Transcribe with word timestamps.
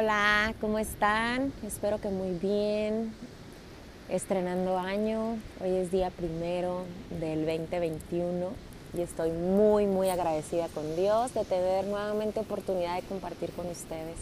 Hola, 0.00 0.54
¿cómo 0.60 0.78
están? 0.78 1.52
Espero 1.66 2.00
que 2.00 2.08
muy 2.08 2.30
bien. 2.38 3.12
Estrenando 4.08 4.78
año, 4.78 5.38
hoy 5.60 5.74
es 5.74 5.90
día 5.90 6.10
primero 6.10 6.84
del 7.18 7.44
2021 7.44 8.50
y 8.96 9.00
estoy 9.00 9.32
muy, 9.32 9.86
muy 9.86 10.08
agradecida 10.08 10.68
con 10.68 10.94
Dios 10.94 11.34
de 11.34 11.44
tener 11.44 11.86
nuevamente 11.86 12.38
oportunidad 12.38 12.94
de 12.94 13.08
compartir 13.08 13.50
con 13.50 13.66
ustedes. 13.66 14.18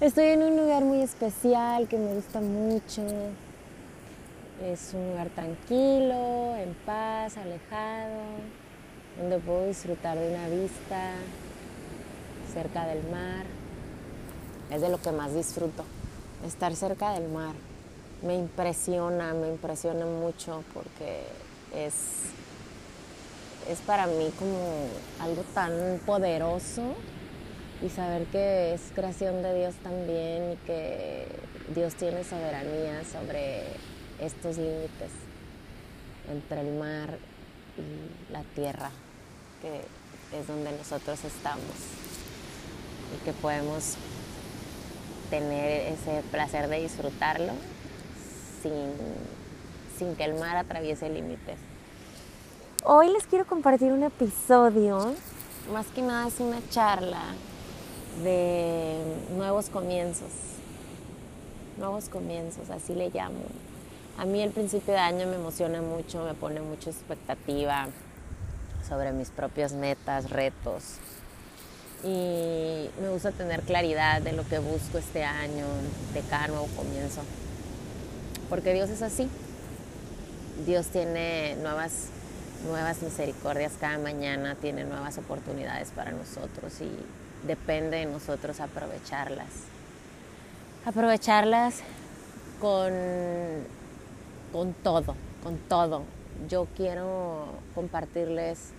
Estoy 0.00 0.28
en 0.28 0.42
un 0.42 0.56
lugar 0.56 0.82
muy 0.82 1.02
especial 1.02 1.86
que 1.86 1.98
me 1.98 2.14
gusta 2.14 2.40
mucho. 2.40 3.02
Es 4.64 4.94
un 4.94 5.06
lugar 5.10 5.28
tranquilo, 5.34 6.56
en 6.56 6.72
paz, 6.86 7.36
alejado, 7.36 8.22
donde 9.20 9.38
puedo 9.38 9.66
disfrutar 9.66 10.18
de 10.18 10.30
una 10.30 10.48
vista 10.48 11.10
cerca 12.54 12.86
del 12.86 13.02
mar 13.10 13.61
es 14.72 14.80
de 14.80 14.88
lo 14.88 15.00
que 15.00 15.12
más 15.12 15.34
disfruto, 15.34 15.84
estar 16.46 16.74
cerca 16.74 17.12
del 17.12 17.28
mar. 17.28 17.54
Me 18.22 18.34
impresiona, 18.36 19.34
me 19.34 19.48
impresiona 19.48 20.06
mucho 20.06 20.64
porque 20.72 21.24
es, 21.74 21.94
es 23.68 23.78
para 23.80 24.06
mí 24.06 24.32
como 24.38 24.86
algo 25.20 25.42
tan 25.54 26.00
poderoso 26.06 26.94
y 27.82 27.88
saber 27.90 28.26
que 28.26 28.74
es 28.74 28.80
creación 28.94 29.42
de 29.42 29.58
Dios 29.58 29.74
también 29.82 30.52
y 30.52 30.56
que 30.66 31.26
Dios 31.74 31.94
tiene 31.94 32.24
soberanía 32.24 33.02
sobre 33.04 33.64
estos 34.20 34.56
límites 34.56 35.10
entre 36.30 36.60
el 36.60 36.72
mar 36.78 37.18
y 37.76 38.32
la 38.32 38.42
tierra, 38.54 38.90
que 39.60 40.38
es 40.38 40.46
donde 40.46 40.70
nosotros 40.72 41.24
estamos 41.24 41.76
y 43.14 43.24
que 43.24 43.32
podemos 43.32 43.96
tener 45.32 45.94
ese 45.94 46.22
placer 46.30 46.68
de 46.68 46.82
disfrutarlo 46.82 47.54
sin, 48.62 50.14
que 50.16 50.24
el 50.24 50.34
mar 50.34 50.58
atraviese 50.58 51.08
límites. 51.08 51.56
Hoy 52.84 53.10
les 53.10 53.26
quiero 53.26 53.46
compartir 53.46 53.92
un 53.92 54.02
episodio, 54.02 55.14
más 55.72 55.86
que 55.86 56.02
nada 56.02 56.28
es 56.28 56.38
una 56.38 56.58
charla 56.68 57.22
de 58.22 58.98
nuevos 59.34 59.70
comienzos. 59.70 60.28
Nuevos 61.78 62.10
comienzos, 62.10 62.68
así 62.68 62.94
le 62.94 63.08
llamo. 63.08 63.40
A 64.18 64.26
mí 64.26 64.42
el 64.42 64.50
principio 64.50 64.92
de 64.92 65.00
año 65.00 65.26
me 65.26 65.36
emociona 65.36 65.80
mucho, 65.80 66.24
me 66.24 66.34
pone 66.34 66.60
mucha 66.60 66.90
expectativa 66.90 67.86
sobre 68.86 69.12
mis 69.12 69.30
propias 69.30 69.72
metas, 69.72 70.28
retos, 70.28 70.98
y 72.04 72.90
me 73.00 73.08
gusta 73.10 73.30
tener 73.30 73.62
claridad 73.62 74.20
de 74.22 74.32
lo 74.32 74.46
que 74.46 74.58
busco 74.58 74.98
este 74.98 75.24
año, 75.24 75.66
de 76.14 76.20
cada 76.22 76.48
nuevo 76.48 76.66
comienzo. 76.76 77.22
Porque 78.48 78.72
Dios 78.72 78.90
es 78.90 79.02
así. 79.02 79.28
Dios 80.66 80.88
tiene 80.88 81.56
nuevas, 81.56 82.08
nuevas 82.66 83.02
misericordias 83.02 83.72
cada 83.80 83.98
mañana, 83.98 84.56
tiene 84.56 84.84
nuevas 84.84 85.16
oportunidades 85.18 85.90
para 85.90 86.10
nosotros 86.10 86.80
y 86.80 86.90
depende 87.46 87.98
de 87.98 88.06
nosotros 88.06 88.60
aprovecharlas. 88.60 89.48
Aprovecharlas 90.84 91.76
con, 92.60 92.92
con 94.52 94.74
todo, 94.74 95.14
con 95.42 95.56
todo. 95.68 96.02
Yo 96.48 96.66
quiero 96.76 97.46
compartirles 97.74 98.72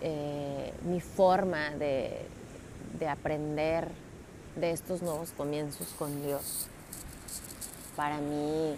eh, 0.00 0.72
mi 0.84 1.00
forma 1.00 1.70
de, 1.70 2.26
aprender 3.08 3.88
de 4.56 4.70
estos 4.72 5.02
nuevos 5.02 5.30
comienzos 5.32 5.88
con 5.98 6.22
Dios. 6.22 6.66
Para 7.96 8.18
mí 8.18 8.76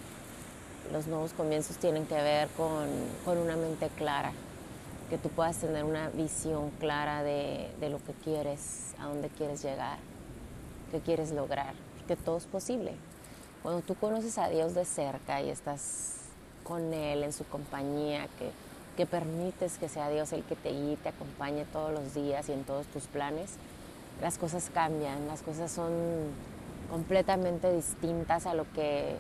los 0.93 1.07
nuevos 1.07 1.33
comienzos 1.33 1.77
tienen 1.77 2.07
que 2.07 2.15
ver 2.15 2.49
con, 2.57 2.89
una 3.39 3.57
mente 3.57 3.89
clara, 3.97 4.33
que 5.11 5.19
tú 5.19 5.29
puedas 5.29 5.57
tener 5.59 5.85
una 5.85 6.09
visión 6.11 6.71
clara 6.81 7.23
de, 7.23 7.71
de, 7.81 7.89
lo 7.89 7.99
que 7.99 8.13
quieres, 8.25 8.95
a 8.99 9.07
dónde 9.07 9.29
quieres 9.29 9.63
llegar, 9.63 9.99
qué 10.91 11.01
quieres 11.01 11.31
lograr, 11.31 11.75
que 12.09 12.17
todo 12.17 12.37
es 12.39 12.47
posible. 12.47 12.93
Cuando 13.63 13.81
tú 13.83 13.95
conoces 13.95 14.39
a 14.39 14.49
Dios 14.49 14.75
de 14.75 14.85
cerca 14.85 15.41
y 15.41 15.51
estás 15.51 16.17
con 16.65 16.93
Él 16.93 17.23
en 17.23 17.33
su 17.33 17.45
compañía, 17.45 18.27
que 18.39 18.51
que 18.97 19.07
permites 19.07 19.79
que 19.79 19.89
sea 19.89 20.09
Dios 20.11 20.33
el 20.33 20.43
que 20.45 20.57
te 20.57 20.71
guíe, 20.71 20.97
te 20.97 21.09
acompañe 21.09 21.65
todos 21.67 21.93
los 21.93 22.15
días 22.15 22.49
y 22.49 22.53
en 22.53 22.65
todos 22.65 22.87
tus 22.87 23.05
planes, 23.05 23.53
las 24.21 24.39
cosas 24.39 24.71
cambian, 24.73 25.27
las 25.29 25.43
cosas 25.43 25.71
son 25.71 25.93
completamente 26.91 27.73
distintas 27.73 28.47
a 28.47 28.55
lo 28.55 28.71
que 28.73 29.17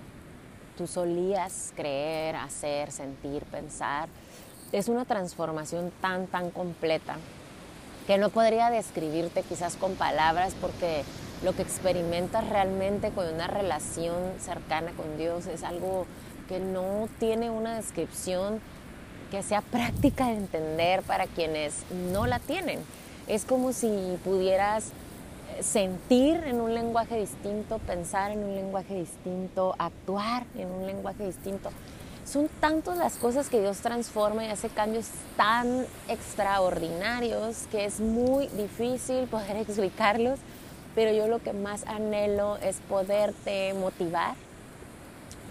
tú 0.77 0.87
solías 0.87 1.73
creer, 1.75 2.37
hacer, 2.37 2.93
sentir, 2.93 3.45
pensar. 3.45 4.09
Es 4.73 4.89
una 4.89 5.05
transformación 5.05 5.91
tan, 6.01 6.27
tan 6.27 6.51
completa 6.51 7.17
que 8.07 8.19
no 8.19 8.31
podría 8.31 8.71
describirte 8.71 9.43
quizás 9.43 9.77
con 9.77 9.95
palabras 9.95 10.55
porque 10.61 11.05
lo 11.43 11.55
que 11.55 11.63
experimentas 11.63 12.49
realmente 12.49 13.11
con 13.11 13.27
una 13.27 13.47
relación 13.47 14.17
cercana 14.39 14.93
con 14.93 15.17
Dios 15.19 15.47
es 15.47 15.63
algo 15.63 16.07
que 16.49 16.61
no 16.61 17.09
tiene 17.19 17.51
una 17.51 17.77
descripción 17.77 18.61
que 19.33 19.43
sea 19.43 19.63
práctica 19.63 20.27
de 20.27 20.37
entender 20.37 21.01
para 21.03 21.27
quienes 21.27 21.85
no 22.13 22.27
la 22.27 22.39
tienen. 22.39 22.81
Es 23.27 23.47
como 23.47 23.73
si 23.73 23.89
pudieras 24.23 24.93
sentir 25.63 26.45
en 26.45 26.61
un 26.61 26.75
lenguaje 26.75 27.19
distinto, 27.19 27.79
pensar 27.79 28.33
en 28.33 28.45
un 28.45 28.55
lenguaje 28.55 28.95
distinto, 28.95 29.75
actuar 29.79 30.45
en 30.55 30.71
un 30.71 30.87
lenguaje 30.87 31.25
distinto. 31.25 31.71
Son 32.27 32.51
tantas 32.61 32.99
las 32.99 33.17
cosas 33.17 33.49
que 33.49 33.59
Dios 33.59 33.79
transforma 33.79 34.45
y 34.45 34.49
hace 34.49 34.69
cambios 34.69 35.07
tan 35.39 35.87
extraordinarios 36.09 37.67
que 37.71 37.87
es 37.87 38.01
muy 38.01 38.49
difícil 38.49 39.29
poder 39.29 39.57
explicarlos, 39.67 40.41
pero 40.95 41.11
yo 41.11 41.27
lo 41.27 41.39
que 41.39 41.55
más 41.55 41.87
anhelo 41.87 42.59
es 42.59 42.77
poderte 42.87 43.73
motivar, 43.73 44.35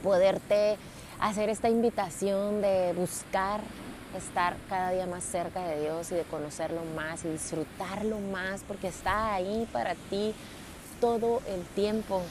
poderte 0.03 0.77
hacer 1.21 1.49
esta 1.49 1.69
invitación 1.69 2.61
de 2.61 2.93
buscar 2.93 3.61
estar 4.17 4.57
cada 4.67 4.91
día 4.91 5.05
más 5.05 5.23
cerca 5.23 5.63
de 5.65 5.81
Dios 5.81 6.11
y 6.11 6.15
de 6.15 6.23
conocerlo 6.23 6.81
más 6.95 7.23
y 7.23 7.29
disfrutarlo 7.29 8.19
más 8.19 8.63
porque 8.67 8.87
está 8.87 9.33
ahí 9.33 9.67
para 9.71 9.95
ti 10.09 10.33
todo 10.99 11.41
el 11.47 11.63
tiempo. 11.75 12.21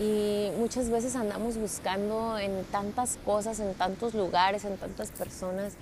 Y 0.00 0.50
muchas 0.58 0.90
veces 0.90 1.14
andamos 1.14 1.56
buscando 1.56 2.36
en 2.38 2.64
tantas 2.72 3.18
cosas, 3.24 3.60
en 3.60 3.74
tantos 3.74 4.14
lugares, 4.14 4.64
en 4.64 4.76
tantas 4.76 5.10
personas, 5.12 5.74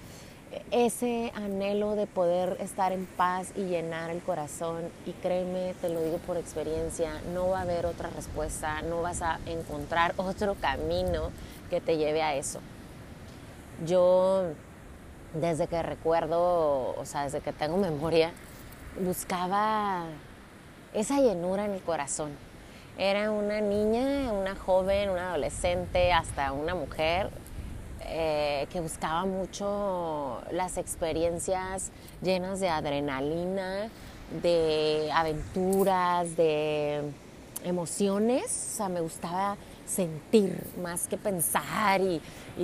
ese 0.71 1.33
anhelo 1.35 1.95
de 1.95 2.07
poder 2.07 2.59
estar 2.61 2.93
en 2.93 3.07
paz 3.07 3.53
y 3.57 3.63
llenar 3.63 4.11
el 4.11 4.21
corazón. 4.21 4.83
Y 5.07 5.13
créeme, 5.13 5.75
te 5.81 5.89
lo 5.89 6.03
digo 6.03 6.19
por 6.19 6.37
experiencia, 6.37 7.23
no 7.33 7.49
va 7.49 7.61
a 7.61 7.63
haber 7.63 7.87
otra 7.87 8.11
respuesta, 8.11 8.83
no 8.83 9.01
vas 9.01 9.23
a 9.23 9.39
encontrar 9.47 10.13
otro 10.19 10.57
camino 10.57 11.31
que 11.72 11.81
te 11.81 11.97
lleve 11.97 12.22
a 12.22 12.34
eso. 12.37 12.60
Yo, 13.87 14.44
desde 15.33 15.66
que 15.69 15.83
recuerdo, 15.83 16.94
o 16.94 17.05
sea, 17.06 17.25
desde 17.25 17.41
que 17.41 17.50
tengo 17.55 17.78
memoria, 17.78 18.31
buscaba 19.00 20.05
esa 20.93 21.19
llenura 21.19 21.65
en 21.65 21.71
el 21.71 21.81
corazón. 21.81 22.32
Era 22.99 23.31
una 23.31 23.62
niña, 23.62 24.32
una 24.34 24.55
joven, 24.55 25.09
una 25.09 25.31
adolescente, 25.31 26.12
hasta 26.12 26.53
una 26.53 26.75
mujer 26.75 27.31
eh, 28.02 28.67
que 28.70 28.82
buscaba 28.82 29.25
mucho 29.25 30.43
las 30.50 30.76
experiencias 30.76 31.91
llenas 32.20 32.61
de 32.61 32.69
adrenalina, 32.69 33.88
de 34.43 35.11
aventuras, 35.11 36.37
de 36.37 37.00
emociones. 37.64 38.44
O 38.75 38.76
sea, 38.76 38.88
me 38.91 39.00
gustaba 39.00 39.56
sentir 39.93 40.65
más 40.81 41.06
que 41.06 41.17
pensar 41.17 42.00
y, 42.00 42.21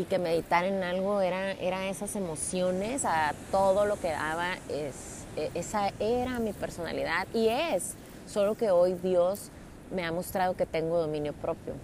que 0.09 0.19
meditar 0.19 0.65
en 0.65 0.83
algo, 0.83 1.21
eran 1.21 1.57
era 1.61 1.89
esas 1.89 2.17
emociones, 2.17 3.05
a 3.05 3.35
todo 3.51 3.85
lo 3.85 3.99
que 4.01 4.11
daba, 4.11 4.55
es, 4.69 5.25
e, 5.37 5.51
esa 5.55 5.93
era 6.01 6.39
mi 6.39 6.53
personalidad 6.53 7.27
y 7.35 7.49
es, 7.49 7.95
solo 8.27 8.55
que 8.55 8.71
hoy 8.71 8.95
Dios 8.95 9.51
me 9.95 10.05
ha 10.05 10.13
mostrado 10.13 10.57
que 10.57 10.67
tengo 10.67 10.99
dominio 10.99 11.33
propio 11.33 11.75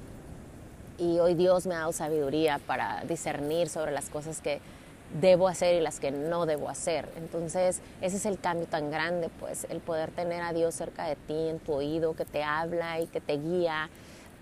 y 0.98 1.18
hoy 1.18 1.34
Dios 1.34 1.66
me 1.66 1.74
ha 1.74 1.80
dado 1.80 1.92
sabiduría 1.92 2.58
para 2.66 3.02
discernir 3.04 3.68
sobre 3.68 3.92
las 3.92 4.08
cosas 4.08 4.40
que 4.40 4.60
debo 5.20 5.48
hacer 5.48 5.74
y 5.74 5.80
las 5.80 6.00
que 6.00 6.10
no 6.10 6.46
debo 6.46 6.68
hacer. 6.68 7.08
Entonces, 7.16 7.80
ese 8.00 8.16
es 8.16 8.26
el 8.26 8.38
cambio 8.38 8.66
tan 8.66 8.90
grande, 8.90 9.28
pues, 9.40 9.66
el 9.70 9.80
poder 9.80 10.10
tener 10.10 10.42
a 10.42 10.52
Dios 10.52 10.74
cerca 10.74 11.06
de 11.06 11.16
ti, 11.16 11.48
en 11.48 11.58
tu 11.60 11.72
oído, 11.72 12.14
que 12.14 12.24
te 12.24 12.42
habla 12.42 13.00
y 13.00 13.06
que 13.06 13.20
te 13.20 13.36
guía 13.36 13.90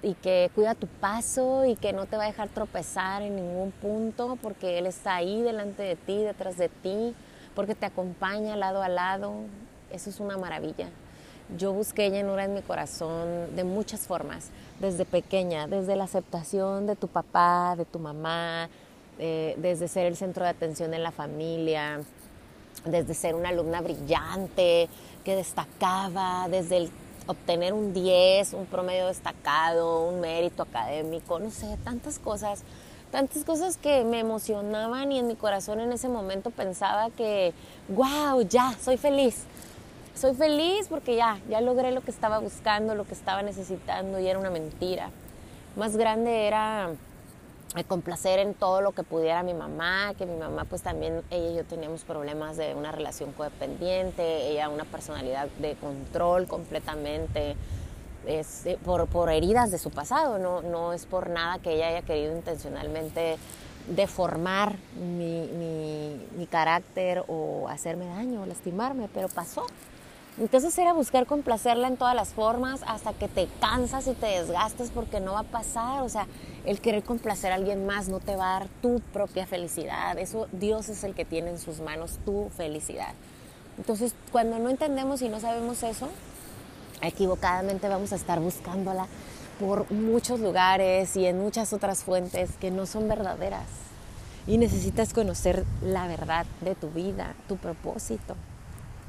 y 0.03 0.15
que 0.15 0.51
cuida 0.55 0.75
tu 0.75 0.87
paso 0.89 1.65
y 1.65 1.77
que 1.77 1.93
no 1.93 2.07
te 2.07 2.17
va 2.17 2.25
a 2.25 2.27
dejar 2.27 2.49
tropezar 2.49 3.23
en 3.23 3.37
ningún 3.37 3.71
punto 3.71 4.37
porque 4.43 4.79
Él 4.79 4.87
está 4.87 5.15
ahí 5.17 5.43
delante 5.43 5.83
de 5.83 5.97
ti, 5.97 6.19
detrás 6.19 6.57
de 6.57 6.69
ti, 6.69 7.15
porque 7.55 7.75
te 7.75 7.87
acompaña 7.87 8.57
lado 8.57 8.83
a 8.83 8.89
lado. 8.89 9.33
Eso 9.93 10.11
es 10.11 10.19
una 10.19 10.37
maravilla. 10.37 10.89
Yo 11.57 11.73
busqué 11.73 12.11
llenura 12.11 12.45
en 12.45 12.55
mi 12.55 12.63
corazón 12.63 13.55
de 13.55 13.63
muchas 13.63 14.07
formas, 14.07 14.51
desde 14.81 15.05
pequeña, 15.05 15.67
desde 15.67 15.97
la 15.97 16.05
aceptación 16.05 16.87
de 16.87 16.97
tu 16.97 17.09
papá, 17.09 17.75
de 17.77 17.85
tu 17.85 17.99
mamá, 17.99 18.69
eh, 19.19 19.55
desde 19.59 19.87
ser 19.87 20.07
el 20.07 20.17
centro 20.17 20.45
de 20.45 20.51
atención 20.51 20.95
en 20.95 21.03
la 21.03 21.13
familia, 21.13 22.01
desde 22.87 23.15
ser 23.15 23.35
una 23.35 23.51
alumna 23.51 23.81
brillante 23.81 24.89
que 25.25 25.37
destacaba, 25.37 26.49
desde 26.49 26.79
el 26.79 26.91
obtener 27.27 27.73
un 27.73 27.93
10, 27.93 28.55
un 28.55 28.67
promedio 28.67 29.07
destacado, 29.07 30.07
un 30.09 30.21
mérito 30.21 30.63
académico, 30.63 31.39
no 31.39 31.51
sé, 31.51 31.79
tantas 31.85 32.19
cosas, 32.19 32.63
tantas 33.11 33.45
cosas 33.45 33.77
que 33.77 34.05
me 34.05 34.21
emocionaban 34.21 35.13
y 35.13 35.19
en 35.19 35.27
mi 35.27 35.37
corazón 35.37 35.81
en 35.81 35.93
ese 35.93 36.09
momento 36.09 36.51
pensaba 36.51 37.11
que, 37.11 37.53
wow, 37.89 38.43
ya, 38.43 38.75
soy 38.83 38.97
feliz. 38.97 39.45
Soy 40.15 40.35
feliz 40.35 40.89
porque 40.89 41.17
ya, 41.17 41.39
ya 41.49 41.61
logré 41.61 41.91
lo 41.93 42.03
que 42.03 42.11
estaba 42.11 42.39
buscando, 42.39 42.95
lo 42.95 43.05
que 43.05 43.15
estaba 43.15 43.43
necesitando 43.43 44.21
y 44.21 44.29
era 44.29 44.39
una 44.39 44.51
mentira. 44.51 45.11
Más 45.77 45.97
grande 45.97 46.47
era 46.47 46.91
complacer 47.87 48.39
en 48.39 48.55
todo 48.55 48.81
lo 48.83 48.93
que 48.93 49.03
pudiera 49.03 49.43
mi 49.43 49.55
mamá, 49.55 50.15
que 50.19 50.27
mi 50.27 50.37
mamá 50.37 50.65
pues 50.65 50.83
también, 50.83 51.23
ella 51.31 51.51
y 51.51 51.55
yo 51.57 51.65
teníamos 51.65 52.03
problemas 52.05 52.57
de 52.57 52.75
una 52.75 52.93
relación 52.93 53.33
codependiente, 53.33 54.51
ella 54.51 54.69
una 54.69 54.85
personalidad 54.85 55.49
de 55.59 55.75
control 55.77 56.47
completamente, 56.47 57.57
es 58.27 58.67
eh, 58.67 58.79
por, 58.85 59.07
por 59.09 59.31
heridas 59.31 59.71
de 59.71 59.79
su 59.79 59.91
pasado, 59.91 60.39
no, 60.39 60.63
no 60.63 60.93
es 60.93 61.07
por 61.07 61.31
nada 61.31 61.59
que 61.59 61.75
ella 61.75 61.89
haya 61.89 62.03
querido 62.03 62.37
intencionalmente 62.37 63.37
deformar 63.89 64.77
mi, 64.97 65.49
mi, 65.49 66.27
mi 66.37 66.47
carácter 66.47 67.25
o 67.27 67.69
hacerme 67.69 68.07
daño 68.07 68.43
o 68.43 68.47
lastimarme, 68.47 69.09
pero 69.13 69.29
pasó. 69.29 69.67
Entonces 70.39 70.77
era 70.79 70.95
buscar 70.95 71.27
complacerla 71.27 71.89
en 71.89 71.99
todas 71.99 72.15
las 72.15 72.31
formas 72.31 72.81
hasta 72.87 73.13
que 73.13 73.29
te 73.29 73.49
cansas 73.61 74.07
y 74.07 74.15
te 74.15 74.27
desgastas 74.27 74.91
porque 74.91 75.21
no 75.21 75.35
va 75.35 75.41
a 75.41 75.45
pasar. 75.45 76.03
O 76.03 76.09
sea, 76.09 76.27
el 76.65 76.81
querer 76.81 77.03
complacer 77.03 77.53
a 77.53 77.57
alguien 77.57 77.87
más 77.87 78.09
no 78.09 78.19
te 78.19 78.35
va 78.35 78.57
a 78.57 78.61
dar 78.61 78.69
tu 78.81 79.01
propia 79.13 79.47
felicidad. 79.47 80.19
Eso 80.19 80.49
Dios 80.53 80.89
es 80.89 81.05
el 81.05 81.15
que 81.15 81.27
tiene 81.27 81.51
en 81.51 81.59
sus 81.59 81.81
manos 81.81 82.19
tu 82.25 82.49
felicidad. 82.57 83.13
Entonces, 83.77 84.15
cuando 84.31 84.59
no 84.59 84.71
entendemos 84.71 85.21
y 85.21 85.29
no 85.29 85.39
sabemos 85.39 85.83
eso, 85.83 86.09
equivocadamente 87.03 87.89
vamos 87.89 88.13
a 88.13 88.17
estar 88.17 88.41
buscándola 88.41 89.07
por 89.61 89.91
muchos 89.93 90.41
lugares 90.41 91.15
y 91.15 91.27
en 91.27 91.41
muchas 91.41 91.75
otras 91.75 92.05
fuentes 92.05 92.53
que 92.59 92.71
no 92.71 92.87
son 92.87 93.07
verdaderas. 93.07 93.67
Y 94.47 94.57
necesitas 94.57 95.13
conocer 95.13 95.65
la 95.83 96.07
verdad 96.07 96.47
de 96.63 96.75
tu 96.75 96.91
vida, 96.91 97.35
tu 97.49 97.59
propósito. 97.59 98.35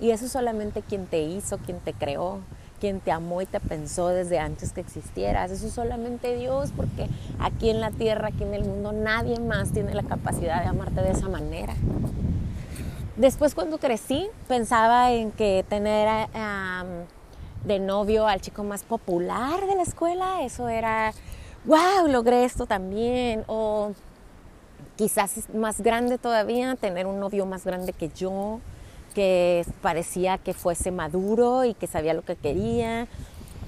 Y 0.04 0.12
eso 0.12 0.28
solamente 0.28 0.82
quien 0.82 1.06
te 1.06 1.22
hizo, 1.22 1.60
quien 1.60 1.80
te 1.80 1.94
creó, 1.94 2.40
quien 2.82 3.00
te 3.00 3.10
amó 3.14 3.42
y 3.42 3.46
te 3.46 3.62
pensó 3.62 4.10
desde 4.10 4.38
antes 4.38 4.74
que 4.74 4.82
existieras. 4.82 5.50
Eso 5.50 5.70
solamente 5.70 6.36
Dios, 6.36 6.74
porque 6.76 7.08
aquí 7.40 7.70
en 7.70 7.80
la 7.80 7.90
tierra, 7.90 8.28
aquí 8.28 8.44
en 8.44 8.54
el 8.54 8.66
mundo, 8.66 8.92
nadie 8.92 9.40
más 9.40 9.72
tiene 9.72 9.94
la 9.94 10.04
capacidad 10.04 10.62
de 10.62 10.68
amarte 10.68 11.02
de 11.02 11.12
esa 11.12 11.30
manera. 11.30 11.74
Después 13.16 13.56
cuando 13.56 13.78
crecí, 13.78 14.28
pensaba 14.50 15.14
en 15.14 15.32
que 15.32 15.64
tener 15.70 16.28
de 17.64 17.80
novio 17.80 18.28
al 18.28 18.42
chico 18.42 18.66
más 18.66 18.84
popular 18.84 19.66
de 19.66 19.76
la 19.76 19.84
escuela, 19.84 20.44
eso 20.44 20.68
era, 20.68 21.14
wow, 21.64 22.10
logré 22.10 22.44
esto 22.44 22.66
también. 22.66 23.46
O 23.48 23.94
quizás 24.98 25.48
más 25.54 25.80
grande 25.80 26.18
todavía, 26.18 26.76
tener 26.76 27.08
un 27.08 27.22
novio 27.22 27.46
más 27.46 27.64
grande 27.64 27.94
que 27.94 28.10
yo 28.10 28.60
que 29.14 29.66
parecía 29.82 30.38
que 30.38 30.54
fuese 30.54 30.92
maduro 30.92 31.66
y 31.66 31.74
que 31.74 31.88
sabía 31.88 32.14
lo 32.14 32.24
que 32.24 32.36
quería 32.36 33.08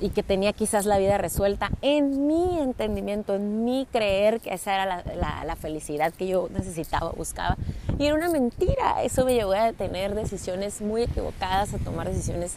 y 0.01 0.09
que 0.09 0.24
tenía 0.24 0.51
quizás 0.53 0.86
la 0.86 0.97
vida 0.97 1.18
resuelta 1.18 1.69
en 1.81 2.27
mi 2.27 2.59
entendimiento, 2.59 3.36
en 3.36 3.63
mi 3.63 3.88
creer 3.92 4.42
que 4.42 4.53
esa 4.53 4.74
era 4.74 5.03
la, 5.45 5.56
felicidad 5.56 6.13
que 6.13 6.27
yo 6.27 6.50
necesitaba, 6.51 7.12
buscaba. 7.12 7.57
Y 7.97 8.06
era 8.06 8.15
una 8.15 8.30
mentira, 8.30 9.03
eso 9.03 9.24
me 9.24 9.33
llevó 9.33 9.53
a 9.53 9.71
tener 9.71 10.13
decisiones 10.13 10.81
muy 10.81 11.03
equivocadas, 11.03 11.74
a 11.74 11.77
tomar 11.77 12.09
decisiones 12.09 12.56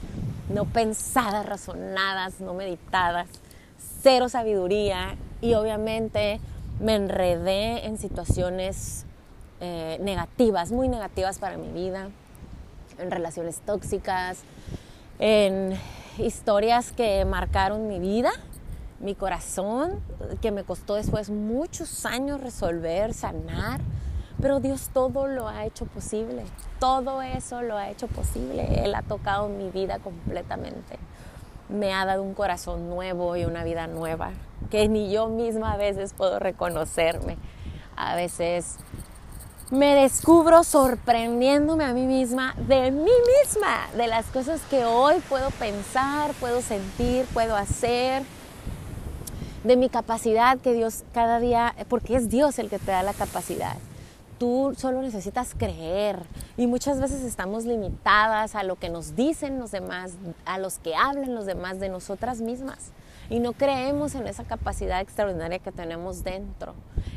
no 0.53 0.65
pensadas, 0.65 1.47
razonadas, 1.47 2.41
no 2.41 2.55
meditadas, 2.55 3.29
cero 4.03 4.29
sabiduría. 4.29 5.17
Y 5.41 5.55
obviamente 5.55 6.41
me 6.81 6.97
enredé 6.97 7.87
en 7.87 7.99
situaciones 7.99 9.05
eh, 9.61 9.99
negativas, 10.01 10.73
muy 10.73 10.89
negativas 10.89 11.39
para 11.39 11.57
mi 11.57 11.69
vida 11.69 12.09
en 12.99 13.11
relaciones 13.11 13.61
tóxicas, 13.61 14.43
en 15.19 15.79
historias 16.19 16.93
que 16.93 17.25
marcaron 17.25 17.89
mi 17.89 17.99
vida, 17.99 18.31
mi 19.01 19.15
corazón, 19.15 20.01
que 20.41 20.51
me 20.51 20.65
costó 20.65 20.95
después 20.95 21.31
muchos 21.31 22.05
años 22.05 22.41
resolver, 22.41 23.15
sanar, 23.15 23.81
pero 24.41 24.61
Dios 24.61 24.91
todo 24.93 25.27
lo 25.27 25.49
ha 25.49 25.65
hecho 25.65 25.87
posible, 25.87 26.45
todo 26.79 27.23
eso 27.23 27.63
lo 27.63 27.77
ha 27.77 27.91
hecho 27.91 28.07
posible, 28.09 28.85
Él 28.85 28.95
ha 28.95 29.03
tocado 29.03 29.49
mi 29.49 29.71
vida 29.71 29.99
completamente, 29.99 30.99
me 31.69 31.93
ha 31.93 32.05
dado 32.05 32.23
un 32.23 32.35
corazón 32.35 32.89
nuevo 32.89 33.37
y 33.37 33.45
una 33.45 33.65
vida 33.65 33.87
nueva, 33.87 34.31
que 34.71 34.89
ni 34.89 35.11
yo 35.11 35.29
misma 35.29 35.73
a 35.73 35.77
veces 35.77 36.13
puedo 36.13 36.39
reconocerme, 36.39 37.37
a 37.97 38.15
veces 38.15 38.77
me 39.71 39.95
descubro 39.95 40.65
sorprendiéndome 40.65 41.85
a 41.85 41.93
mí 41.93 42.07
misma 42.07 42.55
de 42.67 42.91
mí 42.91 43.11
misma, 43.43 43.87
de 43.97 44.07
las 44.07 44.27
cosas 44.27 44.63
que 44.71 44.85
hoy 44.87 45.17
puedo 45.29 45.51
pensar, 45.51 46.33
puedo 46.41 46.63
sentir, 46.63 47.27
puedo 47.35 47.55
hacer, 47.55 48.23
de 49.65 49.77
mi 49.77 49.91
capacidad 49.91 50.59
que 50.59 50.73
Dios 50.73 51.05
cada 51.13 51.39
día, 51.39 51.75
porque 51.89 52.17
es 52.17 52.31
Dios 52.31 52.59
el 52.59 52.71
que 52.71 52.79
te 52.79 52.93
da 52.93 53.03
la 53.03 53.13
capacidad. 53.13 53.77
Tú 54.39 54.73
solo 54.79 55.03
necesitas 55.03 55.55
creer 55.59 56.23
y 56.57 56.67
muchas 56.67 57.01
veces 57.01 57.23
estamos 57.23 57.65
limitadas 57.65 58.55
a 58.55 58.63
lo 58.63 58.77
que 58.77 58.89
nos 58.89 59.17
dicen 59.17 59.59
los 59.59 59.73
demás, 59.73 60.13
a 60.47 60.59
los 60.59 60.79
que 60.79 60.95
hablan 60.95 61.35
los 61.35 61.45
demás 61.45 61.81
de 61.81 61.91
nosotras 61.91 62.41
mismas 62.41 62.93
y 63.31 63.41
no 63.41 63.53
creemos 63.53 64.15
en 64.15 64.27
esa 64.27 64.45
capacidad 64.45 65.01
extraordinaria 65.01 65.59
que 65.59 65.73
tenemos 65.73 66.25
dentro, 66.25 66.75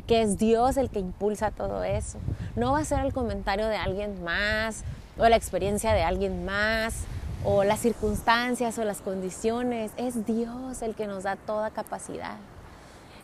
que 0.08 0.22
es 0.22 0.38
Dios 0.38 0.78
el 0.78 0.90
que 0.90 1.00
impulsa 1.00 1.52
todo 1.52 1.84
eso. 1.84 2.20
No 2.56 2.74
va 2.74 2.80
a 2.80 2.86
ser 2.86 3.06
el 3.06 3.14
comentario 3.14 3.68
de 3.68 3.78
alguien 3.78 4.24
más 4.24 4.84
o 5.18 5.28
la 5.28 5.36
experiencia 5.36 5.94
de 5.94 6.04
alguien 6.04 6.46
más 6.46 7.06
o 7.44 7.64
las 7.64 7.80
circunstancias 7.80 8.78
o 8.78 8.84
las 8.84 9.02
condiciones, 9.02 9.92
es 9.98 10.26
Dios 10.26 10.82
el 10.82 10.96
que 10.96 11.08
nos 11.08 11.24
da 11.24 11.36
toda 11.36 11.72
capacidad. 11.72 12.36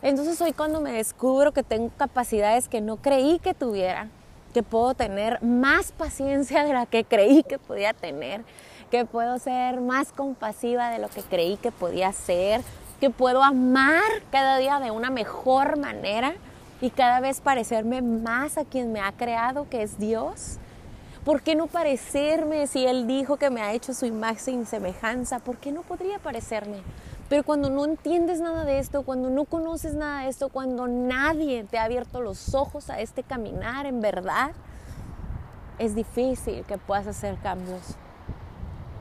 Entonces 0.02 0.40
hoy 0.40 0.52
cuando 0.52 0.80
me 0.80 0.92
descubro 0.92 1.52
que 1.52 1.62
tengo 1.62 1.90
capacidades 1.96 2.68
que 2.68 2.80
no 2.80 2.96
creí 2.96 3.38
que 3.38 3.54
tuviera, 3.54 4.08
que 4.54 4.62
puedo 4.62 4.94
tener 4.94 5.42
más 5.42 5.92
paciencia 5.92 6.64
de 6.64 6.72
la 6.72 6.86
que 6.86 7.04
creí 7.04 7.42
que 7.42 7.58
podía 7.58 7.92
tener, 7.92 8.42
que 8.90 9.04
puedo 9.04 9.38
ser 9.38 9.80
más 9.80 10.12
compasiva 10.12 10.90
de 10.90 10.98
lo 10.98 11.08
que 11.08 11.22
creí 11.22 11.56
que 11.56 11.70
podía 11.70 12.12
ser, 12.12 12.62
que 13.00 13.10
puedo 13.10 13.42
amar 13.42 14.02
cada 14.30 14.56
día 14.58 14.80
de 14.80 14.90
una 14.90 15.10
mejor 15.10 15.78
manera 15.78 16.34
y 16.80 16.90
cada 16.90 17.20
vez 17.20 17.40
parecerme 17.40 18.02
más 18.02 18.56
a 18.58 18.64
quien 18.64 18.92
me 18.92 19.00
ha 19.00 19.12
creado, 19.12 19.68
que 19.68 19.82
es 19.82 19.98
Dios. 19.98 20.58
¿Por 21.24 21.42
qué 21.42 21.54
no 21.54 21.66
parecerme 21.66 22.66
si 22.66 22.86
Él 22.86 23.06
dijo 23.06 23.36
que 23.36 23.50
me 23.50 23.60
ha 23.60 23.74
hecho 23.74 23.92
su 23.92 24.06
imagen 24.06 24.62
y 24.62 24.64
semejanza? 24.64 25.40
¿Por 25.40 25.58
qué 25.58 25.72
no 25.72 25.82
podría 25.82 26.18
parecerme? 26.18 26.78
Pero 27.28 27.42
cuando 27.42 27.68
no 27.68 27.84
entiendes 27.84 28.40
nada 28.40 28.64
de 28.64 28.78
esto, 28.78 29.02
cuando 29.02 29.28
no 29.28 29.44
conoces 29.44 29.94
nada 29.94 30.22
de 30.22 30.30
esto, 30.30 30.48
cuando 30.48 30.88
nadie 30.88 31.64
te 31.64 31.78
ha 31.78 31.84
abierto 31.84 32.22
los 32.22 32.54
ojos 32.54 32.88
a 32.88 33.00
este 33.00 33.22
caminar 33.22 33.84
en 33.84 34.00
verdad, 34.00 34.52
es 35.78 35.94
difícil 35.94 36.64
que 36.64 36.78
puedas 36.78 37.06
hacer 37.06 37.36
cambios 37.42 37.96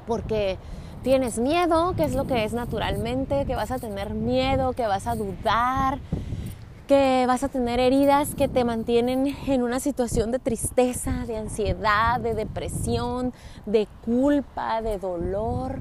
porque 0.07 0.57
tienes 1.03 1.37
miedo, 1.37 1.93
que 1.95 2.03
es 2.03 2.15
lo 2.15 2.25
que 2.25 2.43
es 2.43 2.53
naturalmente, 2.53 3.45
que 3.45 3.55
vas 3.55 3.71
a 3.71 3.79
tener 3.79 4.13
miedo, 4.13 4.73
que 4.73 4.87
vas 4.87 5.07
a 5.07 5.15
dudar, 5.15 5.99
que 6.87 7.25
vas 7.27 7.43
a 7.43 7.49
tener 7.49 7.79
heridas 7.79 8.33
que 8.33 8.47
te 8.47 8.63
mantienen 8.63 9.35
en 9.47 9.61
una 9.61 9.79
situación 9.79 10.31
de 10.31 10.39
tristeza, 10.39 11.25
de 11.27 11.37
ansiedad, 11.37 12.19
de 12.19 12.33
depresión, 12.33 13.33
de 13.65 13.87
culpa, 14.03 14.81
de 14.81 14.97
dolor. 14.97 15.79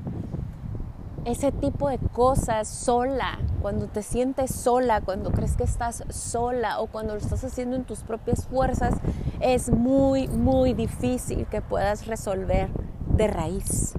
Ese 1.24 1.50
tipo 1.50 1.88
de 1.88 1.98
cosas 1.98 2.68
sola, 2.68 3.38
cuando 3.62 3.86
te 3.86 4.02
sientes 4.02 4.54
sola, 4.54 5.00
cuando 5.00 5.32
crees 5.32 5.56
que 5.56 5.64
estás 5.64 6.04
sola 6.08 6.80
o 6.80 6.86
cuando 6.86 7.14
lo 7.14 7.20
estás 7.20 7.42
haciendo 7.42 7.74
en 7.74 7.84
tus 7.84 8.00
propias 8.00 8.46
fuerzas, 8.46 8.94
es 9.40 9.70
muy, 9.70 10.28
muy 10.28 10.72
difícil 10.72 11.46
que 11.46 11.62
puedas 11.62 12.06
resolver 12.06 12.68
de 13.08 13.26
raíz 13.26 13.94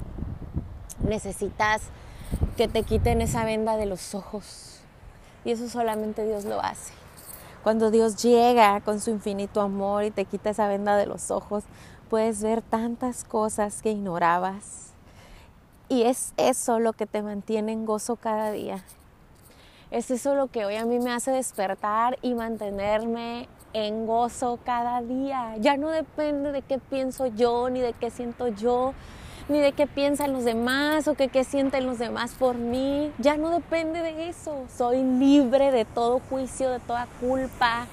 necesitas 0.99 1.83
que 2.55 2.67
te 2.67 2.83
quiten 2.83 3.21
esa 3.21 3.45
venda 3.45 3.77
de 3.77 3.85
los 3.85 4.15
ojos. 4.15 4.79
Y 5.45 5.51
eso 5.51 5.69
solamente 5.69 6.25
Dios 6.25 6.45
lo 6.45 6.61
hace. 6.61 6.93
Cuando 7.63 7.91
Dios 7.91 8.21
llega 8.21 8.79
con 8.81 8.99
su 8.99 9.11
infinito 9.11 9.61
amor 9.61 10.03
y 10.03 10.11
te 10.11 10.25
quita 10.25 10.51
esa 10.51 10.67
venda 10.67 10.95
de 10.97 11.05
los 11.05 11.31
ojos, 11.31 11.63
puedes 12.09 12.41
ver 12.41 12.61
tantas 12.61 13.23
cosas 13.23 13.81
que 13.81 13.91
ignorabas. 13.91 14.93
Y 15.89 16.03
es 16.03 16.33
eso 16.37 16.79
lo 16.79 16.93
que 16.93 17.05
te 17.05 17.21
mantiene 17.21 17.71
en 17.71 17.85
gozo 17.85 18.15
cada 18.15 18.51
día. 18.51 18.83
Es 19.89 20.11
eso 20.11 20.35
lo 20.35 20.47
que 20.47 20.65
hoy 20.65 20.75
a 20.75 20.85
mí 20.85 20.99
me 20.99 21.13
hace 21.13 21.31
despertar 21.31 22.17
y 22.21 22.33
mantenerme 22.33 23.47
en 23.71 24.05
gozo 24.05 24.59
cada 24.65 25.01
día. 25.01 25.55
Ya 25.59 25.77
no 25.77 25.89
depende 25.89 26.51
de 26.51 26.61
qué 26.61 26.77
pienso 26.77 27.27
yo, 27.27 27.69
ni 27.69 27.79
de 27.79 27.93
qué 27.93 28.09
siento 28.09 28.49
yo, 28.49 28.93
ni 29.49 29.59
de 29.59 29.71
qué 29.71 29.87
piensan 29.87 30.33
los 30.33 30.43
demás 30.43 31.07
o 31.07 31.15
qué, 31.15 31.29
qué 31.29 31.43
sienten 31.43 31.85
los 31.85 31.99
demás 31.99 32.33
por 32.37 32.55
mí. 32.55 33.11
Ya 33.17 33.37
no 33.37 33.49
depende 33.49 34.01
de 34.01 34.29
eso. 34.29 34.65
Soy 34.75 35.03
libre 35.03 35.71
de 35.71 35.85
todo 35.85 36.19
juicio, 36.29 36.69
de 36.69 36.79
toda 36.79 37.07
culpa, 37.19 37.87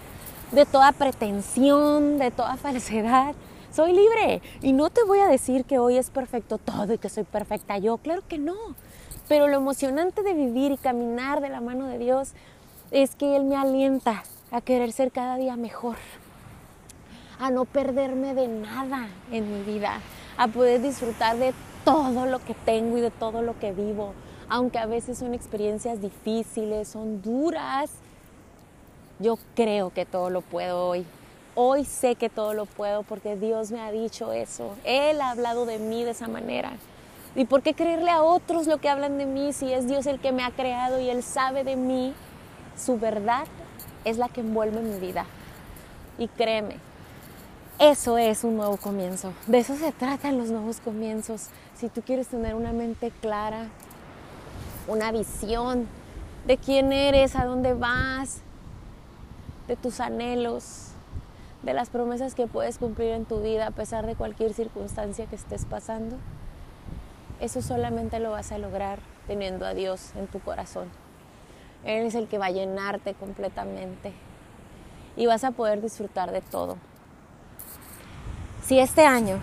de 0.52 0.66
toda 0.66 0.92
pretensión, 0.92 2.18
de 2.18 2.30
toda 2.30 2.56
falsedad. 2.58 3.34
Soy 3.72 3.92
libre. 3.92 4.42
Y 4.62 4.72
no 4.72 4.90
te 4.90 5.04
voy 5.04 5.20
a 5.20 5.26
decir 5.26 5.64
que 5.64 5.78
hoy 5.78 5.96
es 5.96 6.10
perfecto 6.10 6.58
todo 6.58 6.92
y 6.92 6.98
que 6.98 7.08
soy 7.08 7.24
perfecta 7.24 7.78
yo. 7.78 7.98
Claro 7.98 8.22
que 8.28 8.38
no. 8.38 8.54
Pero 9.28 9.48
lo 9.48 9.56
emocionante 9.56 10.22
de 10.22 10.34
vivir 10.34 10.72
y 10.72 10.76
caminar 10.76 11.40
de 11.40 11.48
la 11.48 11.60
mano 11.60 11.86
de 11.86 11.98
Dios 11.98 12.32
es 12.90 13.14
que 13.14 13.36
Él 13.36 13.44
me 13.44 13.56
alienta 13.56 14.22
a 14.50 14.60
querer 14.60 14.92
ser 14.92 15.10
cada 15.10 15.36
día 15.36 15.56
mejor, 15.56 15.96
a 17.40 17.50
no 17.50 17.64
perderme 17.64 18.34
de 18.34 18.46
nada 18.46 19.08
en 19.32 19.52
mi 19.52 19.64
vida, 19.64 20.00
a 20.36 20.48
poder 20.48 20.82
disfrutar 20.82 21.36
de 21.38 21.54
todo 21.84 22.26
lo 22.26 22.38
que 22.38 22.54
tengo 22.54 22.98
y 22.98 23.00
de 23.00 23.10
todo 23.10 23.42
lo 23.42 23.58
que 23.58 23.72
vivo, 23.72 24.14
aunque 24.48 24.78
a 24.78 24.86
veces 24.86 25.18
son 25.18 25.34
experiencias 25.34 26.00
difíciles, 26.00 26.88
son 26.88 27.22
duras. 27.22 27.90
Yo 29.18 29.38
creo 29.54 29.90
que 29.90 30.06
todo 30.06 30.30
lo 30.30 30.40
puedo 30.40 30.88
hoy. 30.88 31.06
Hoy 31.54 31.84
sé 31.84 32.16
que 32.16 32.28
todo 32.28 32.52
lo 32.52 32.66
puedo 32.66 33.04
porque 33.04 33.36
Dios 33.36 33.70
me 33.70 33.80
ha 33.80 33.92
dicho 33.92 34.32
eso. 34.32 34.74
Él 34.84 35.20
ha 35.20 35.30
hablado 35.30 35.66
de 35.66 35.78
mí 35.78 36.02
de 36.02 36.10
esa 36.10 36.26
manera. 36.26 36.72
¿Y 37.36 37.44
por 37.44 37.62
qué 37.62 37.74
creerle 37.74 38.10
a 38.10 38.22
otros 38.22 38.66
lo 38.66 38.78
que 38.78 38.88
hablan 38.88 39.18
de 39.18 39.26
mí 39.26 39.52
si 39.52 39.72
es 39.72 39.86
Dios 39.86 40.06
el 40.06 40.20
que 40.20 40.32
me 40.32 40.44
ha 40.44 40.50
creado 40.50 41.00
y 41.00 41.10
Él 41.10 41.22
sabe 41.22 41.64
de 41.64 41.76
mí? 41.76 42.12
Su 42.76 42.98
verdad 42.98 43.44
es 44.04 44.18
la 44.18 44.28
que 44.28 44.40
envuelve 44.40 44.80
mi 44.80 44.98
vida. 44.98 45.26
Y 46.18 46.28
créeme, 46.28 46.76
eso 47.78 48.18
es 48.18 48.44
un 48.44 48.56
nuevo 48.56 48.76
comienzo. 48.76 49.32
De 49.46 49.58
eso 49.58 49.76
se 49.76 49.92
tratan 49.92 50.38
los 50.38 50.50
nuevos 50.50 50.80
comienzos. 50.80 51.48
Si 51.74 51.88
tú 51.88 52.02
quieres 52.02 52.28
tener 52.28 52.54
una 52.54 52.72
mente 52.72 53.10
clara, 53.20 53.66
una 54.86 55.10
visión 55.12 55.88
de 56.46 56.56
quién 56.56 56.92
eres, 56.92 57.36
a 57.36 57.44
dónde 57.44 57.74
vas, 57.74 58.40
de 59.66 59.76
tus 59.76 60.00
anhelos, 60.00 60.88
de 61.62 61.72
las 61.72 61.88
promesas 61.88 62.34
que 62.34 62.46
puedes 62.46 62.78
cumplir 62.78 63.10
en 63.12 63.24
tu 63.24 63.40
vida 63.40 63.68
a 63.68 63.70
pesar 63.70 64.06
de 64.06 64.14
cualquier 64.14 64.52
circunstancia 64.52 65.26
que 65.26 65.36
estés 65.36 65.64
pasando, 65.64 66.16
eso 67.40 67.62
solamente 67.62 68.20
lo 68.20 68.30
vas 68.30 68.52
a 68.52 68.58
lograr 68.58 69.00
teniendo 69.26 69.66
a 69.66 69.74
Dios 69.74 70.12
en 70.16 70.26
tu 70.26 70.38
corazón. 70.40 70.88
Él 71.84 72.06
es 72.06 72.14
el 72.14 72.28
que 72.28 72.38
va 72.38 72.46
a 72.46 72.50
llenarte 72.50 73.14
completamente 73.14 74.12
y 75.16 75.26
vas 75.26 75.44
a 75.44 75.50
poder 75.50 75.82
disfrutar 75.82 76.30
de 76.30 76.40
todo. 76.40 76.76
Si 78.66 78.78
este 78.78 79.04
año 79.04 79.40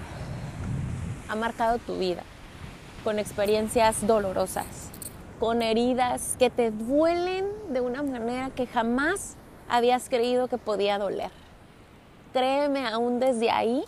ha 1.29 1.35
marcado 1.35 1.77
tu 1.77 1.99
vida 1.99 2.23
con 3.03 3.19
experiencias 3.19 4.07
dolorosas, 4.07 4.89
con 5.39 5.61
heridas 5.61 6.35
que 6.39 6.49
te 6.49 6.71
duelen 6.71 7.45
de 7.69 7.81
una 7.81 8.01
manera 8.01 8.49
que 8.49 8.65
jamás 8.65 9.35
habías 9.69 10.09
creído 10.09 10.47
que 10.47 10.57
podía 10.57 10.97
doler. 10.97 11.29
Créeme, 12.33 12.87
aún 12.87 13.19
desde 13.19 13.51
ahí, 13.51 13.83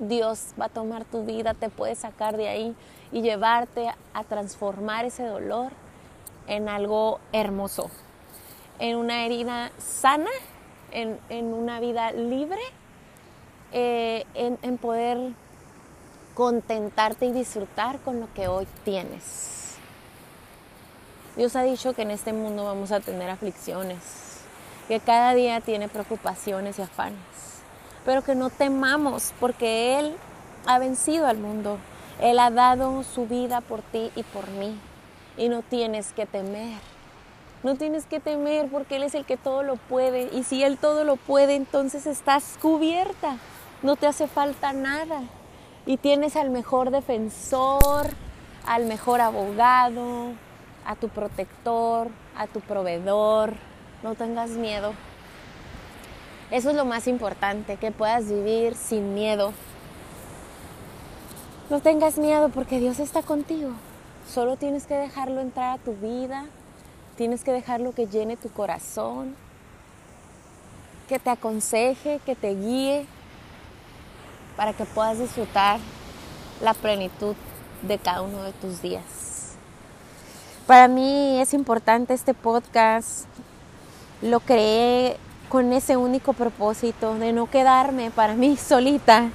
Dios 0.00 0.48
va 0.60 0.64
a 0.64 0.68
tomar 0.68 1.04
tu 1.04 1.24
vida, 1.24 1.54
te 1.54 1.68
puede 1.68 1.94
sacar 1.94 2.36
de 2.36 2.48
ahí 2.48 2.74
y 3.12 3.22
llevarte 3.22 3.88
a 4.14 4.24
transformar 4.24 5.04
ese 5.04 5.24
dolor 5.26 5.70
en 6.48 6.68
algo 6.68 7.20
hermoso, 7.32 7.88
en 8.80 8.96
una 8.96 9.24
herida 9.24 9.70
sana, 9.78 10.30
en, 10.90 11.54
una 11.54 11.78
vida 11.78 12.10
libre 12.10 12.60
eh, 13.72 14.24
en, 14.34 14.78
poder 14.78 15.32
contentarte 16.34 17.26
y 17.26 17.32
disfrutar 17.32 17.98
con 18.00 18.20
lo 18.20 18.32
que 18.34 18.48
hoy 18.48 18.66
tienes. 18.84 19.74
Dios 21.36 21.54
ha 21.56 21.62
dicho 21.62 21.92
que 21.94 22.02
en 22.02 22.10
este 22.10 22.32
mundo 22.32 22.64
vamos 22.64 22.92
a 22.92 23.00
tener 23.00 23.30
aflicciones, 23.30 23.98
que 24.88 25.00
cada 25.00 25.34
día 25.34 25.60
tiene 25.60 25.88
preocupaciones 25.88 26.78
y 26.78 26.82
afanes, 26.82 27.18
pero 28.04 28.22
que 28.22 28.34
no 28.34 28.50
temamos 28.50 29.32
porque 29.38 29.98
Él 29.98 30.16
ha 30.66 30.78
vencido 30.78 31.26
al 31.26 31.38
mundo. 31.38 31.78
Él 32.20 32.38
ha 32.38 32.50
dado 32.50 33.02
su 33.02 33.26
vida 33.26 33.60
por 33.62 33.80
ti 33.82 34.10
y 34.14 34.22
por 34.24 34.48
mí 34.48 34.78
y 35.36 35.48
no 35.48 35.62
tienes 35.62 36.12
que 36.12 36.26
temer. 36.26 36.78
No 37.62 37.76
tienes 37.76 38.06
que 38.06 38.20
temer 38.20 38.68
porque 38.70 38.96
Él 38.96 39.02
es 39.02 39.14
el 39.14 39.24
que 39.24 39.36
todo 39.36 39.62
lo 39.62 39.76
puede. 39.76 40.28
Y 40.32 40.44
si 40.44 40.62
Él 40.62 40.78
todo 40.78 41.04
lo 41.04 41.16
puede, 41.16 41.54
entonces 41.54 42.06
estás 42.06 42.58
cubierta. 42.60 43.36
No 43.82 43.96
te 43.96 44.06
hace 44.06 44.26
falta 44.26 44.72
nada. 44.72 45.22
Y 45.86 45.96
tienes 45.96 46.36
al 46.36 46.50
mejor 46.50 46.90
defensor, 46.90 48.08
al 48.66 48.86
mejor 48.86 49.20
abogado, 49.20 50.32
a 50.84 50.94
tu 50.96 51.08
protector, 51.08 52.08
a 52.36 52.46
tu 52.46 52.60
proveedor. 52.60 53.54
No 54.02 54.14
tengas 54.14 54.50
miedo. 54.50 54.92
Eso 56.50 56.70
es 56.70 56.76
lo 56.76 56.84
más 56.84 57.06
importante, 57.06 57.76
que 57.76 57.92
puedas 57.92 58.28
vivir 58.28 58.74
sin 58.74 59.14
miedo. 59.14 59.52
No 61.70 61.80
tengas 61.80 62.18
miedo 62.18 62.48
porque 62.48 62.80
Dios 62.80 62.98
está 62.98 63.22
contigo. 63.22 63.70
Solo 64.28 64.56
tienes 64.56 64.86
que 64.86 64.94
dejarlo 64.94 65.40
entrar 65.40 65.78
a 65.78 65.82
tu 65.82 65.94
vida, 65.94 66.46
Tienes 67.20 67.44
que 67.44 67.52
dejarlo 67.52 67.92
que 67.92 68.06
llene 68.06 68.38
tu 68.38 68.48
corazón, 68.48 69.36
que 71.06 71.18
te 71.18 71.28
aconseje, 71.28 72.18
que 72.24 72.34
te 72.34 72.54
guíe, 72.54 73.04
para 74.60 74.74
que 74.74 74.84
puedas 74.84 75.18
disfrutar 75.18 75.80
la 76.60 76.74
plenitud 76.74 77.34
de 77.80 77.98
cada 77.98 78.20
uno 78.20 78.42
de 78.42 78.52
tus 78.52 78.82
días. 78.82 79.54
Para 80.66 80.86
mí 80.86 81.40
es 81.40 81.54
importante 81.54 82.12
este 82.12 82.34
podcast. 82.34 83.24
Lo 84.20 84.40
creé 84.40 85.16
con 85.48 85.72
ese 85.72 85.96
único 85.96 86.34
propósito 86.34 87.14
de 87.14 87.32
no 87.32 87.48
quedarme 87.48 88.10
para 88.10 88.34
mí 88.34 88.54
solita 88.58 89.30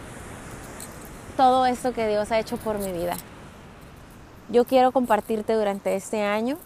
todo 1.35 1.65
esto 1.65 1.91
que 1.91 2.07
Dios 2.07 2.31
ha 2.31 2.37
hecho 2.37 2.57
por 2.57 2.77
mi 2.77 2.91
vida. 2.91 3.17
Yo 4.49 4.65
quiero 4.65 4.91
compartirte 4.91 5.53
durante 5.53 5.95
este 5.95 6.21
año 6.21 6.59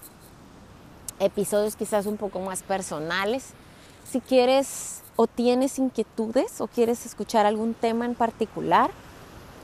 episodios 1.21 1.77
quizás 1.77 2.07
un 2.07 2.17
poco 2.17 2.41
más 2.41 2.61
personales. 2.61 3.51
Si 4.11 4.19
quieres 4.19 5.01
o 5.21 5.27
tienes 5.27 5.79
inquietudes 5.79 6.61
o 6.61 6.67
quieres 6.67 7.05
escuchar 7.05 7.45
algún 7.45 7.73
tema 7.73 8.05
en 8.05 8.15
particular, 8.15 8.89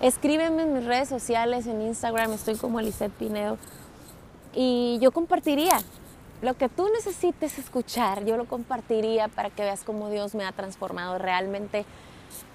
escríbeme 0.02 0.64
en 0.64 0.74
mis 0.74 0.84
redes 0.84 1.08
sociales, 1.08 1.66
en 1.66 1.82
Instagram, 1.82 2.34
estoy 2.34 2.56
como 2.56 2.82
Lisette 2.82 3.14
Pinedo, 3.14 3.58
y 4.54 5.00
yo 5.00 5.14
compartiría 5.14 5.80
lo 6.42 6.56
que 6.56 6.68
tú 6.68 6.90
necesites 6.90 7.58
escuchar, 7.58 8.26
yo 8.26 8.36
lo 8.36 8.44
compartiría 8.44 9.30
para 9.30 9.50
que 9.50 9.62
veas 9.62 9.86
cómo 9.86 10.10
Dios 10.10 10.36
me 10.36 10.44
ha 10.44 10.52
transformado 10.52 11.20
realmente. 11.20 11.86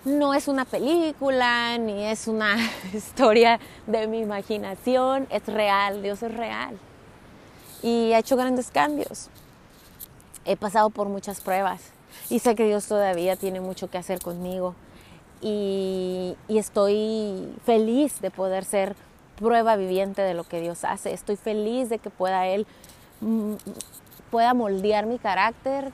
No 0.05 0.35
es 0.35 0.47
una 0.47 0.67
película, 0.67 1.79
ni 1.79 2.05
es 2.05 2.29
una 2.29 2.59
historia 2.93 3.61
de 3.87 4.09
mi 4.09 4.19
imaginación, 4.21 5.27
es 5.31 5.47
real, 5.47 6.03
Dios 6.03 6.23
es 6.23 6.35
real 6.35 6.79
y 7.83 8.13
he 8.13 8.19
hecho 8.19 8.37
grandes 8.37 8.71
cambios. 8.71 9.31
He 10.45 10.59
pasado 10.59 10.91
por 10.91 11.09
muchas 11.09 11.41
pruebas 11.41 11.93
y 12.31 12.39
sé 12.39 12.55
que 12.55 12.65
Dios 12.65 12.87
todavía 12.87 13.37
tiene 13.37 13.61
mucho 13.61 13.91
que 13.91 13.99
hacer 13.99 14.21
conmigo 14.21 14.75
y, 15.43 16.37
estoy 16.49 17.53
feliz 17.65 18.21
de 18.21 18.31
poder 18.31 18.65
ser 18.65 18.95
prueba 19.37 19.77
viviente 19.77 20.21
de 20.23 20.35
lo 20.35 20.45
que 20.45 20.61
Dios 20.61 20.85
hace. 20.85 21.15
Estoy 21.15 21.37
feliz 21.37 21.89
de 21.89 21.99
que 21.99 22.11
pueda 22.11 22.47
Él 22.47 22.67
mm, 23.21 23.55
pueda 24.31 24.53
moldear 24.55 25.07
mi 25.07 25.19
carácter 25.19 25.91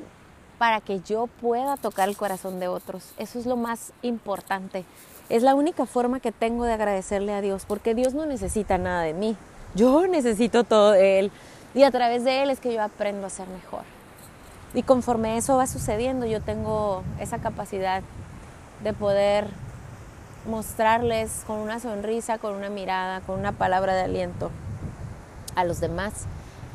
para 0.58 0.80
que 0.80 1.00
yo 1.00 1.28
pueda 1.40 1.76
tocar 1.76 2.08
el 2.08 2.16
corazón 2.16 2.58
de 2.60 2.68
otros. 2.68 3.12
Eso 3.18 3.38
es 3.38 3.46
lo 3.46 3.56
más 3.56 3.92
importante. 4.02 4.84
Es 5.28 5.42
la 5.42 5.54
única 5.54 5.86
forma 5.86 6.20
que 6.20 6.32
tengo 6.32 6.64
de 6.64 6.72
agradecerle 6.72 7.32
a 7.32 7.40
Dios, 7.40 7.64
porque 7.66 7.94
Dios 7.94 8.14
no 8.14 8.26
necesita 8.26 8.78
nada 8.78 9.02
de 9.02 9.12
mí. 9.12 9.36
Yo 9.74 10.06
necesito 10.06 10.64
todo 10.64 10.92
de 10.92 11.18
Él. 11.18 11.32
Y 11.74 11.82
a 11.82 11.90
través 11.90 12.24
de 12.24 12.42
él 12.42 12.48
es 12.48 12.58
que 12.58 12.72
yo 12.72 12.82
aprendo 12.82 13.26
a 13.26 13.30
ser 13.30 13.46
mejor. 13.48 13.82
Y 14.76 14.84
conforme 14.84 15.36
eso 15.36 15.56
va 15.56 15.66
sucediendo, 15.66 16.26
yo 16.26 16.40
tengo 16.40 17.02
esa 17.18 17.38
capacidad 17.38 18.02
de 18.84 18.92
poder 18.92 19.48
mostrarles 20.46 21.42
con 21.48 21.56
una 21.56 21.80
sonrisa, 21.80 22.38
con 22.38 22.54
una 22.54 22.68
mirada, 22.68 23.20
con 23.22 23.40
una 23.40 23.50
palabra 23.50 23.94
de 23.94 24.02
aliento 24.02 24.52
a 25.56 25.64
los 25.64 25.80
demás 25.80 26.26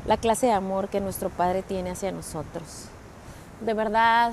la 0.04 0.16
clase 0.16 0.46
de 0.46 0.52
amor 0.52 0.88
que 0.88 1.00
nuestro 1.00 1.30
Padre 1.30 1.62
tiene 1.62 1.90
hacia 1.90 2.10
nosotros. 2.10 2.88
De 3.60 3.74
verdad, 3.74 4.32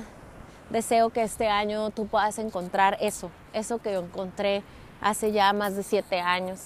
deseo 0.70 1.10
que 1.10 1.22
este 1.22 1.48
año 1.48 1.90
tú 1.90 2.06
puedas 2.06 2.38
encontrar 2.38 2.96
eso, 3.00 3.30
eso 3.52 3.78
que 3.78 3.92
yo 3.92 4.00
encontré 4.00 4.62
hace 5.00 5.32
ya 5.32 5.52
más 5.52 5.76
de 5.76 5.82
siete 5.82 6.20
años, 6.20 6.60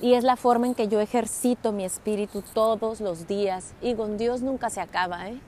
Y 0.00 0.14
es 0.14 0.22
la 0.22 0.36
forma 0.36 0.68
en 0.68 0.76
que 0.76 0.86
yo 0.86 1.00
ejercito 1.00 1.72
mi 1.72 1.84
espíritu 1.84 2.44
todos 2.54 3.00
los 3.00 3.26
días. 3.26 3.72
Y 3.82 3.96
con 3.96 4.16
Dios 4.16 4.42
nunca 4.42 4.70
se 4.70 4.80
acaba. 4.80 5.28
¿eh? 5.28 5.40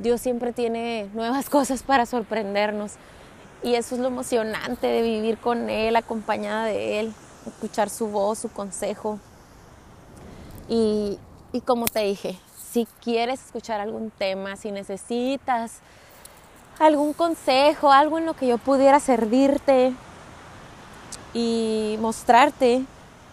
Dios 0.00 0.20
siempre 0.20 0.52
tiene 0.52 1.08
nuevas 1.12 1.48
cosas 1.50 1.82
para 1.82 2.06
sorprendernos. 2.06 2.92
Y 3.62 3.74
eso 3.74 3.94
es 3.94 4.00
lo 4.00 4.08
emocionante 4.08 4.86
de 4.86 5.02
vivir 5.02 5.36
con 5.36 5.68
Él, 5.68 5.94
acompañada 5.94 6.64
de 6.64 7.00
Él, 7.00 7.12
escuchar 7.46 7.90
su 7.90 8.08
voz, 8.08 8.38
su 8.38 8.48
consejo. 8.50 9.18
Y, 10.68 11.18
y 11.52 11.60
como 11.60 11.86
te 11.86 12.00
dije, 12.00 12.38
si 12.72 12.88
quieres 13.02 13.44
escuchar 13.44 13.80
algún 13.80 14.10
tema, 14.10 14.56
si 14.56 14.70
necesitas 14.70 15.80
algún 16.78 17.12
consejo, 17.12 17.92
algo 17.92 18.16
en 18.16 18.24
lo 18.24 18.32
que 18.32 18.46
yo 18.46 18.56
pudiera 18.56 18.98
servirte 18.98 19.92
y 21.34 21.98
mostrarte, 22.00 22.82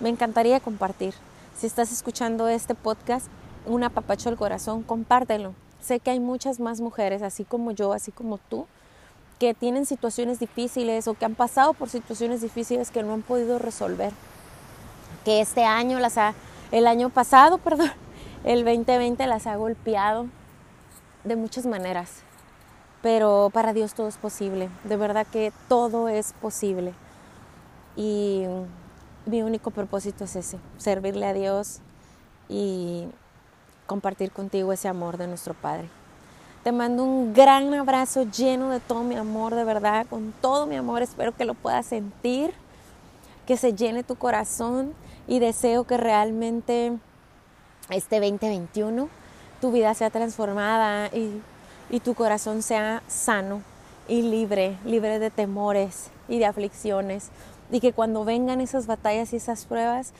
me 0.01 0.09
encantaría 0.09 0.59
compartir. 0.59 1.13
Si 1.55 1.65
estás 1.65 1.93
escuchando 1.93 2.50
este 2.50 2.75
podcast, 2.75 3.27
un 3.65 3.83
apapacho 3.86 4.29
del 4.29 4.38
corazón, 4.38 4.83
compártelo. 4.83 5.53
Sé 5.81 6.00
que 6.00 6.12
hay 6.12 6.19
muchas 6.19 6.60
más 6.60 6.81
mujeres, 6.81 7.22
así 7.22 7.43
como 7.43 7.72
yo, 7.72 7.93
así 7.93 8.12
como 8.12 8.38
tú, 8.38 8.67
que 9.39 9.53
tienen 9.53 9.86
situaciones 9.86 10.39
difíciles 10.39 11.07
o 11.07 11.13
que 11.13 11.25
han 11.25 11.36
pasado 11.36 11.74
por 11.74 11.89
situaciones 11.89 12.41
difíciles 12.41 12.91
que 12.91 13.03
no 13.03 13.13
han 13.13 13.22
podido 13.22 13.60
resolver. 13.60 14.12
Que 15.24 15.41
este 15.41 15.63
año 15.63 16.00
las 16.00 16.17
ha, 16.17 16.34
el 16.72 16.88
año 16.88 17.10
pasado, 17.10 17.57
perdón, 17.63 17.91
el 18.43 18.65
2020 18.65 19.25
las 19.27 19.48
ha 19.48 19.55
golpeado 19.55 20.27
de 21.24 21.36
muchas 21.36 21.65
maneras. 21.65 22.24
Pero 23.01 23.51
para 23.53 23.74
Dios 23.74 23.93
todo 23.93 24.07
es 24.07 24.17
posible. 24.17 24.69
De 24.84 24.98
verdad 24.98 25.27
que 25.27 25.53
todo 25.67 26.10
es 26.10 26.34
posible. 26.34 26.93
Y 27.96 28.46
mi 29.25 29.41
único 29.43 29.72
propósito 29.72 30.24
es 30.24 30.36
ese, 30.36 30.57
servirle 30.77 31.25
a 31.27 31.34
Dios 31.34 31.79
y 32.50 33.07
compartir 33.88 34.32
contigo 34.32 34.72
ese 34.72 34.88
amor 34.88 35.17
de 35.17 35.27
nuestro 35.27 35.56
Padre. 35.56 35.89
Te 36.63 36.72
mando 36.72 37.03
un 37.03 37.34
gran 37.34 37.74
abrazo 37.74 38.24
lleno 38.24 38.70
de 38.70 38.79
todo 38.79 39.03
mi 39.03 39.15
amor, 39.15 39.56
de 39.56 39.63
verdad, 39.63 40.06
con 40.08 40.34
todo 40.41 40.67
mi 40.67 40.75
amor. 40.75 41.01
Espero 41.01 41.36
que 41.36 41.46
lo 41.46 41.53
puedas 41.53 41.86
sentir, 41.86 42.53
que 43.46 43.58
se 43.58 43.74
llene 43.74 44.03
tu 44.03 44.15
corazón 44.15 44.94
y 45.27 45.39
deseo 45.39 45.86
que 45.86 45.98
realmente 45.98 46.98
este 47.89 48.20
2021 48.20 49.08
tu 49.62 49.72
vida 49.72 49.94
sea 49.94 50.10
transformada 50.10 51.08
y, 51.08 51.41
y 51.89 52.00
tu 52.01 52.13
corazón 52.13 52.62
sea 52.62 53.01
sano 53.08 53.62
y 54.08 54.22
libre, 54.22 54.77
libre 54.86 55.20
de 55.20 55.29
temores 55.29 56.12
y 56.27 56.38
de 56.38 56.46
aflicciones 56.46 57.29
y 57.72 57.79
que 57.79 57.94
cuando 57.94 58.25
vengan 58.25 58.62
esas 58.62 58.88
batallas 58.88 59.34
y 59.34 59.38
esas 59.38 59.65
pruebas, 59.65 60.13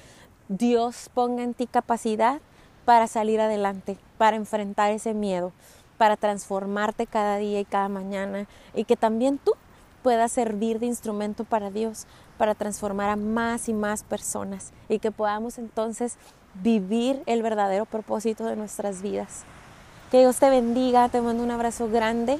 Dios 0.50 1.10
ponga 1.14 1.44
en 1.44 1.54
ti 1.54 1.68
capacidad 1.68 2.40
para 2.88 3.08
salir 3.08 3.42
adelante, 3.42 3.98
para 4.18 4.38
enfrentar 4.38 4.92
ese 4.92 5.14
miedo, 5.14 5.52
para 5.98 6.16
transformarte 6.16 7.06
cada 7.06 7.36
día 7.36 7.60
y 7.60 7.66
cada 7.66 7.90
mañana 7.90 8.48
y 8.74 8.86
que 8.86 8.96
también 8.96 9.40
tú 9.40 9.56
puedas 10.04 10.32
servir 10.32 10.80
de 10.80 10.86
instrumento 10.86 11.44
para 11.44 11.70
Dios, 11.70 12.08
para 12.38 12.56
transformar 12.56 13.10
a 13.10 13.18
más 13.18 13.68
y 13.68 13.74
más 13.74 14.04
personas 14.04 14.72
y 14.88 15.00
que 15.00 15.12
podamos 15.12 15.58
entonces 15.58 16.16
vivir 16.64 17.22
el 17.26 17.44
verdadero 17.44 17.84
propósito 17.84 18.46
de 18.46 18.56
nuestras 18.56 19.02
vidas. 19.02 19.44
Que 20.10 20.20
Dios 20.20 20.38
te 20.38 20.50
bendiga, 20.50 21.10
te 21.10 21.20
mando 21.20 21.44
un 21.44 21.52
abrazo 21.52 21.90
grande 21.90 22.40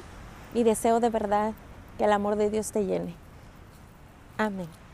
y 0.54 0.62
deseo 0.62 0.98
de 0.98 1.10
verdad 1.10 1.52
que 1.98 2.04
el 2.04 2.12
amor 2.12 2.36
de 2.36 2.48
Dios 2.48 2.72
te 2.72 2.86
llene. 2.86 3.14
Amén. 4.38 4.87